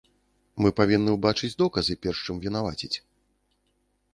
Мы 0.65 0.69
павінны 0.79 1.09
ўбачыць 1.17 1.51
доказы, 1.61 1.93
перш 2.07 2.17
чым 2.25 2.35
вінаваціць. 2.47 2.93